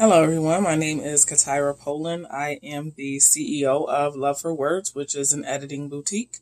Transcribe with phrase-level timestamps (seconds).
[0.00, 0.62] Hello, everyone.
[0.62, 2.24] My name is Katira Polland.
[2.32, 6.38] I am the CEO of Love for Words, which is an editing boutique,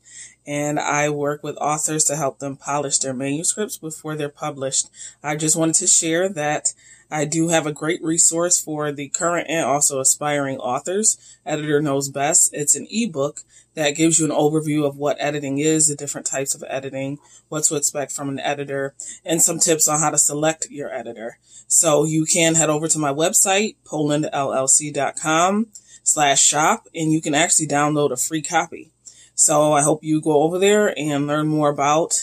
[0.49, 4.89] and I work with authors to help them polish their manuscripts before they're published.
[5.21, 6.73] I just wanted to share that
[7.11, 11.19] I do have a great resource for the current and also aspiring authors.
[11.45, 12.49] Editor Knows Best.
[12.51, 13.41] It's an ebook
[13.75, 17.19] that gives you an overview of what editing is, the different types of editing,
[17.49, 21.37] what to expect from an editor, and some tips on how to select your editor.
[21.67, 25.67] So you can head over to my website, pollandllc.com
[26.01, 28.89] slash shop, and you can actually download a free copy.
[29.39, 32.13] So I hope you go over there and learn more about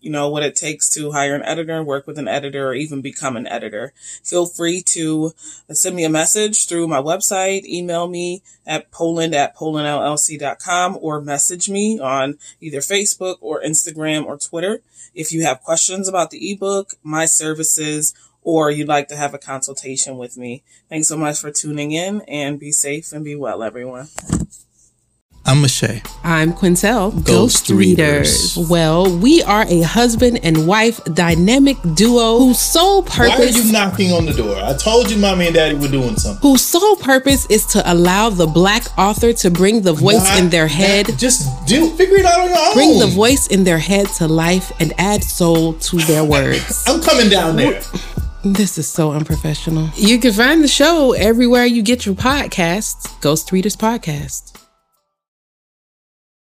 [0.00, 3.00] you know, what it takes to hire an editor, work with an editor, or even
[3.00, 3.92] become an editor.
[4.22, 5.32] Feel free to
[5.68, 11.20] uh, send me a message through my website, email me at polland at pollandllc.com, or
[11.20, 14.80] message me on either Facebook or Instagram or Twitter.
[15.12, 19.38] If you have questions about the ebook, my services, or you'd like to have a
[19.38, 20.62] consultation with me.
[20.88, 24.08] Thanks so much for tuning in and be safe and be well, everyone.
[25.48, 26.02] I'm Mache.
[26.24, 27.12] I'm Quintel.
[27.12, 28.56] Ghost, Ghost Readers.
[28.56, 28.68] Readers.
[28.68, 33.38] Well, we are a husband and wife dynamic duo whose sole purpose.
[33.38, 34.56] Why are you knocking on the door?
[34.56, 36.42] I told you, mommy and daddy were doing something.
[36.42, 40.50] Whose sole purpose is to allow the black author to bring the voice not, in
[40.50, 41.16] their head.
[41.16, 42.74] Just do figure it out on your own.
[42.74, 46.82] Bring the voice in their head to life and add soul to their words.
[46.88, 47.80] I'm coming down there.
[48.44, 49.90] This is so unprofessional.
[49.94, 53.20] You can find the show everywhere you get your podcasts.
[53.20, 54.65] Ghost Readers Podcast.